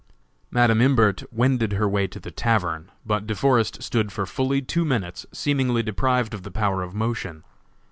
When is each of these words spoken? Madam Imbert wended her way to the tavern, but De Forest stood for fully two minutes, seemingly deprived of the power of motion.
Madam 0.49 0.81
Imbert 0.81 1.21
wended 1.31 1.73
her 1.73 1.87
way 1.87 2.07
to 2.07 2.19
the 2.19 2.31
tavern, 2.31 2.89
but 3.05 3.27
De 3.27 3.35
Forest 3.35 3.83
stood 3.83 4.11
for 4.11 4.25
fully 4.25 4.59
two 4.59 4.83
minutes, 4.83 5.27
seemingly 5.31 5.83
deprived 5.83 6.33
of 6.33 6.41
the 6.41 6.49
power 6.49 6.81
of 6.81 6.95
motion. 6.95 7.43